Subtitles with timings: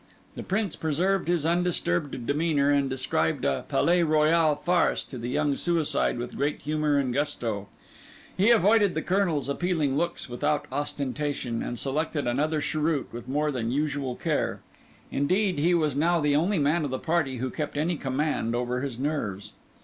[0.33, 5.55] The Prince preserved his undisturbed demeanour, and described a Palais Royal farce to the young
[5.55, 7.67] suicide with great humour and gusto.
[8.35, 13.69] He avoided the Colonel's appealing looks without ostentation, and selected another cheroot with more than
[13.69, 14.61] usual care.
[15.11, 18.81] Indeed, he was now the only man of the party who kept any command over
[18.81, 19.53] his nerves.